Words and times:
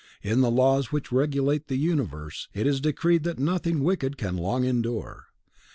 In 0.23 0.41
the 0.41 0.49
laws 0.49 0.91
which 0.91 1.11
regulate 1.11 1.67
the 1.67 1.75
universe, 1.75 2.47
it 2.55 2.65
is 2.65 2.81
decreed 2.81 3.21
that 3.25 3.37
nothing 3.37 3.83
wicked 3.83 4.17
can 4.17 4.35
long 4.35 4.63
endure. 4.63 5.27